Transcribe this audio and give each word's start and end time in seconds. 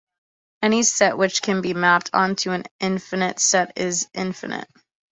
Any 0.63 0.81
set 0.81 1.15
which 1.15 1.43
can 1.43 1.61
be 1.61 1.75
mapped 1.75 2.09
onto 2.11 2.49
an 2.53 2.63
infinite 2.79 3.37
set 3.39 3.73
is 3.77 4.07
infinite. 4.15 4.67